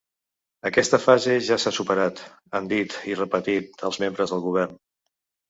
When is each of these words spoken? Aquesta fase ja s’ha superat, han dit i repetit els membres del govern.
Aquesta 0.69 0.99
fase 1.03 1.35
ja 1.47 1.57
s’ha 1.63 1.73
superat, 1.79 2.23
han 2.59 2.71
dit 2.73 2.97
i 3.13 3.19
repetit 3.21 3.87
els 3.91 4.01
membres 4.07 4.35
del 4.35 4.45
govern. 4.49 4.77